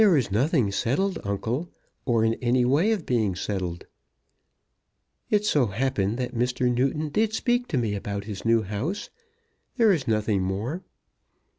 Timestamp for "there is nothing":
0.01-0.71, 9.77-10.41